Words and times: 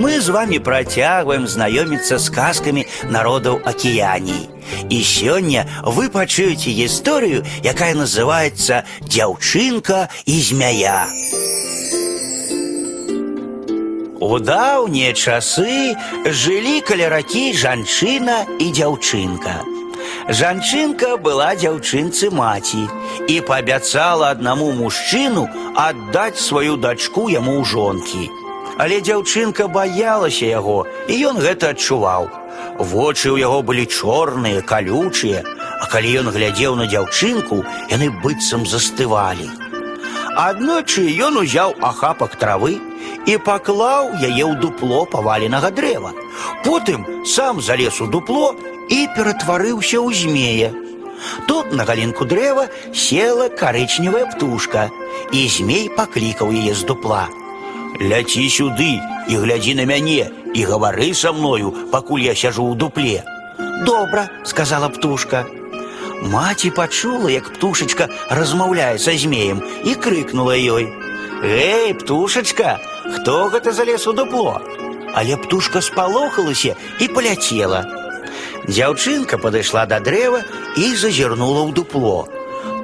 Мы 0.00 0.18
с 0.18 0.30
вами 0.30 0.56
протягиваем 0.56 1.46
знакомиться 1.46 2.18
с 2.18 2.24
сказками 2.24 2.86
народов 3.02 3.60
Океании. 3.66 4.48
И 4.88 5.02
сегодня 5.02 5.68
вы 5.84 6.08
почуете 6.08 6.70
историю, 6.86 7.44
якая 7.62 7.94
называется 7.94 8.86
«Дзяўчынка 9.02 10.08
и 10.24 10.40
змяя». 10.40 11.06
У 14.20 14.38
даўнія 14.38 15.12
часы 15.12 15.92
жылі 16.24 16.80
каля 16.80 17.12
ракі 17.12 17.52
жанчына 17.52 18.48
і 18.56 18.72
дзяўчынка. 18.72 19.60
Жанчынка 20.32 21.18
была 21.20 21.52
дзяўчынцы 21.60 22.32
маці 22.32 22.88
і 23.28 23.40
паабяцала 23.44 24.32
аднаму 24.32 24.72
мужчыну 24.72 25.48
аддаць 25.76 26.40
сваю 26.40 26.80
дачку 26.80 27.28
яму 27.28 27.60
ў 27.60 27.64
жонкі. 27.68 28.30
Але 28.79 28.99
дзяўчынка 29.01 29.67
баялася 29.71 30.45
яго, 30.45 30.85
і 31.07 31.13
ён 31.31 31.39
гэта 31.39 31.71
адчуваў. 31.75 32.27
Вочы 32.79 33.31
ў 33.31 33.39
яго 33.39 33.61
былі 33.63 33.85
чорныя, 33.87 34.61
калючыя, 34.61 35.43
а 35.79 35.85
калі 35.91 36.11
ён 36.23 36.31
глядзеў 36.35 36.75
на 36.75 36.87
дзяўчынку, 36.91 37.63
яны 37.91 38.11
быццам 38.23 38.65
застывалі. 38.67 39.47
Аднойчы 40.35 41.07
ён 41.23 41.39
узяў 41.39 41.75
ахапак 41.79 42.35
травы 42.35 42.75
і 43.25 43.37
паклаў 43.47 44.11
яе 44.19 44.43
ў 44.43 44.59
дупло 44.59 45.05
паваленага 45.07 45.71
дрэва. 45.71 46.11
Потым 46.65 47.05
сам 47.23 47.61
залез 47.61 48.01
у 48.03 48.07
дупло 48.11 48.51
і 48.91 49.07
ператварыўся 49.15 50.03
ў 50.03 50.11
змея. 50.11 50.75
Тут 51.47 51.71
на 51.71 51.87
галінку 51.87 52.27
дрэва 52.27 52.67
села 52.93 53.47
карычневая 53.47 54.27
птушка, 54.35 54.91
і 55.31 55.47
змей 55.47 55.87
паклікаў 55.87 56.51
яе 56.51 56.75
з 56.75 56.83
дупла. 56.83 57.29
Ляці 58.01 58.47
сюды 58.49 58.99
і 59.29 59.37
глядзі 59.39 59.75
на 59.75 59.85
мяне 59.85 60.31
і 60.53 60.65
гавары 60.65 61.13
са 61.13 61.31
мною, 61.31 61.71
пакуль 61.91 62.27
я 62.27 62.35
сяжу 62.35 62.67
ў 62.67 62.75
дупле. 62.75 63.23
Добра, 63.85 64.29
сказала 64.43 64.89
птушка. 64.89 65.45
Маці 66.21 66.71
пачула, 66.71 67.29
як 67.31 67.53
птушачка 67.53 68.09
размаўляе 68.29 68.97
са 68.99 69.17
змеем 69.17 69.63
і 69.83 69.95
крыкнула 69.95 70.55
ёй: « 70.55 71.43
Эй, 71.43 71.93
птушачка, 71.93 72.79
хто 73.15 73.49
гэта 73.49 73.71
залез 73.71 74.07
у 74.07 74.13
дупло? 74.13 74.61
Але 75.13 75.37
птушка 75.37 75.81
спалохалася 75.81 76.75
і 76.99 77.07
паляцела. 77.07 77.85
Дзяўчынка 78.67 79.37
падышла 79.37 79.85
да 79.85 79.99
дрэва 79.99 80.41
і 80.75 80.95
зазірнула 80.95 81.67
ў 81.67 81.71
дупло. 81.71 82.27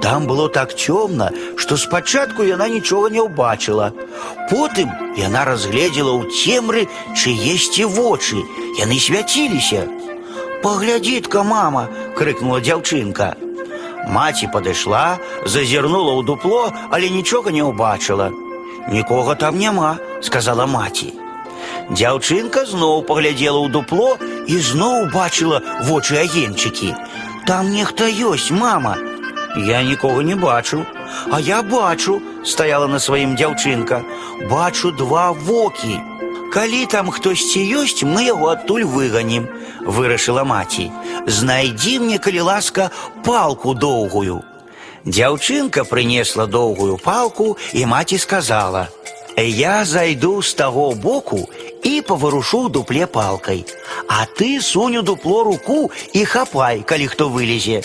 Там 0.01 0.25
было 0.25 0.49
так 0.49 0.73
цёмна, 0.73 1.29
што 1.55 1.77
спачатку 1.77 2.43
яна 2.43 2.67
нічога 2.67 3.09
не 3.13 3.21
ўбачыла. 3.21 3.93
Потым 4.49 4.89
яна 5.15 5.45
разгледзела 5.45 6.17
ў 6.17 6.25
цемры 6.33 6.87
чыесьці 7.13 7.85
вочы, 7.85 8.41
яны 8.81 8.97
свяціліся. 8.97 9.85
Паглядзі-тка, 10.63 11.43
мама, 11.43 11.87
крыкнула 12.17 12.59
дзяўчынка. 12.65 13.37
Маці 14.09 14.49
падышла, 14.53 15.21
зазірнула 15.45 16.17
ў 16.17 16.25
дупло, 16.25 16.73
але 16.89 17.09
нічога 17.09 17.53
не 17.53 17.61
ўбачыла. 17.61 18.31
Нікога 18.89 19.35
там 19.35 19.57
няма, 19.61 19.97
сказала 20.21 20.65
маці. 20.65 21.13
Дзяўчынка 21.93 22.65
зноў 22.65 23.05
паглядзела 23.05 23.61
ў 23.61 23.69
дупло 23.69 24.17
і 24.47 24.57
зноў 24.57 25.05
убачыла 25.05 25.61
вочы 25.85 26.17
агеньчыкі. 26.17 26.95
Там 27.45 27.69
нехта 27.73 28.09
ёсць, 28.09 28.49
мама. 28.49 28.97
Я 29.57 29.83
нікога 29.83 30.23
не 30.23 30.35
бачу, 30.35 30.85
а 31.31 31.39
я 31.39 31.61
бачу, 31.61 32.21
стаяла 32.43 32.87
на 32.87 32.99
сваім 32.99 33.35
дзяўчынка. 33.35 34.01
Бачу 34.49 34.91
два 34.91 35.31
вокі. 35.31 35.99
Калі 36.51 36.85
там 36.85 37.11
хтосьці 37.11 37.59
ёсць, 37.79 38.03
мы 38.03 38.27
яго 38.27 38.51
адтуль 38.51 38.83
выганім, 38.83 39.47
вырашыла 39.87 40.43
маці. 40.43 40.91
Знайдзі 41.27 41.99
мне, 41.99 42.17
калі 42.17 42.41
ласка, 42.41 42.91
палку 43.23 43.73
доўгую. 43.73 44.43
Дзяўчынка 45.05 45.83
прынесла 45.87 46.45
доўгую 46.45 46.97
палку 46.97 47.57
і 47.73 47.85
маці 47.85 48.17
сказала: « 48.17 49.37
Я 49.37 49.85
зайду 49.85 50.41
з 50.41 50.53
таго 50.53 50.91
боку 50.91 51.47
і 51.83 52.01
паварушу 52.01 52.67
ў 52.67 52.69
дупле 52.69 53.07
палкай, 53.07 53.65
а 54.07 54.25
ты 54.25 54.61
сунь 54.61 54.97
у 54.97 55.01
дупло 55.01 55.43
руку 55.43 55.91
і 56.13 56.25
хапай, 56.25 56.83
калі 56.83 57.07
хто 57.07 57.29
вылезе. 57.29 57.81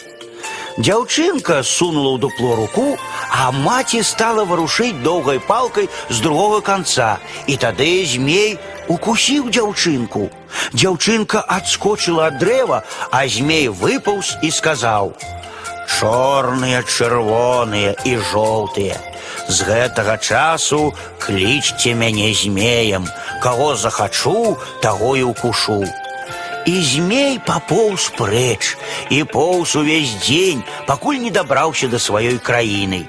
Дзяўчынка 0.77 1.63
сунула 1.65 2.17
ў 2.17 2.19
дупло 2.21 2.57
руку, 2.57 2.99
а 3.33 3.49
маці 3.53 4.03
стала 4.05 4.45
варушыць 4.45 5.01
доўгай 5.01 5.41
палкай 5.41 5.89
з 6.11 6.21
другого 6.21 6.61
канца, 6.61 7.17
і 7.49 7.57
тады 7.57 8.05
змей 8.05 8.59
укусіў 8.89 9.49
дзяўчынку. 9.49 10.29
Дзяўчынка 10.77 11.41
адскочыла 11.49 12.29
ад 12.29 12.37
дрэва, 12.45 12.85
а 13.11 13.25
змей 13.25 13.69
выпаўз 13.73 14.37
і 14.43 14.53
сказаў: « 14.53 15.93
Чорныя, 15.97 16.85
чырвоныя 16.85 17.97
і 18.05 18.17
жоўтыя. 18.31 19.01
З 19.49 19.63
гэтага 19.63 20.19
часу 20.19 20.93
клічце 21.23 21.95
мяне 21.95 22.35
змеем, 22.35 23.07
каго 23.41 23.77
захачу, 23.77 24.59
таго 24.83 25.17
і 25.17 25.23
укушу. 25.23 25.87
І 26.67 26.83
змей 26.83 27.39
папоўз 27.47 28.11
прэч 28.19 28.75
і 29.11 29.23
поўз 29.25 29.77
увесь 29.77 30.17
дзень, 30.23 30.65
пакуль 30.87 31.23
не 31.23 31.31
дабраўся 31.31 31.87
да 31.89 32.03
сваёй 32.03 32.39
краіны. 32.39 33.07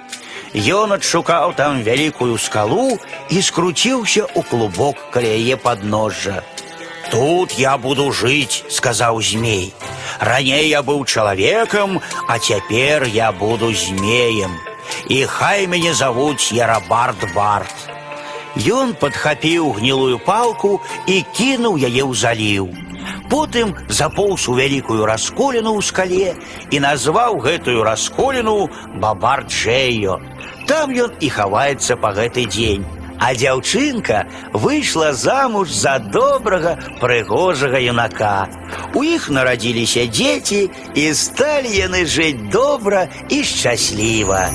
Ён 0.54 0.94
адшукаў 0.94 1.54
там 1.58 1.82
вялікую 1.82 2.38
скалу 2.38 3.00
і 3.30 3.42
скруціўся 3.42 4.30
ў 4.30 4.42
клубок 4.46 4.96
каля 5.12 5.34
яе 5.34 5.58
падножжа. 5.58 6.44
Тут 7.12 7.54
я 7.58 7.78
буду 7.78 8.12
жыць, 8.12 8.64
сказаў 8.70 9.22
змей. 9.22 9.74
Раней 10.20 10.70
я 10.70 10.82
быў 10.82 11.06
чалавекам, 11.06 12.02
а 12.28 12.40
цяпер 12.40 13.06
я 13.06 13.32
буду 13.32 13.74
змеем. 13.74 14.58
І 15.10 15.26
хай 15.26 15.68
мяне 15.68 15.94
завуць 15.94 16.52
Ярабард 16.52 17.22
Барт. 17.36 17.76
Ён 18.58 18.94
падхапіў 18.94 19.78
гнілую 19.78 20.20
палку 20.20 20.82
і 21.06 21.24
кінуў 21.38 21.78
яе 21.78 22.04
ў 22.04 22.14
заліў. 22.14 22.66
Потым 23.32 23.76
запоўз 23.90 24.48
у 24.48 24.56
вялікую 24.56 25.06
расколіну 25.06 25.76
ў 25.76 25.82
скале 25.84 26.36
і 26.72 26.78
назваў 26.80 27.40
гэтую 27.44 27.84
расколіну 27.84 28.70
Бабарджэйо. 29.02 30.20
Там 30.68 30.92
ён 30.92 31.12
і 31.20 31.28
хаваецца 31.32 31.96
па 31.96 32.14
гэты 32.16 32.48
дзень. 32.48 32.86
А 33.20 33.34
дзяўчынка 33.34 34.28
выйшла 34.54 35.14
замуж 35.14 35.74
за 35.74 35.98
добрага 36.00 36.78
прыгожага 37.02 37.82
юнака. 37.82 38.46
У 38.94 39.02
іх 39.04 39.30
нарадзіліся 39.34 40.06
дзеці 40.06 40.70
і 40.94 41.04
сталі 41.14 41.72
яны 41.74 42.06
жыць 42.06 42.50
добра 42.54 43.08
і 43.30 43.44
шчасліва. 43.44 44.54